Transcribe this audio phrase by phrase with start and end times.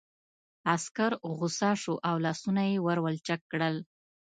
[0.73, 3.75] عسکر غوسه شو او لاسونه یې ور ولچک کړل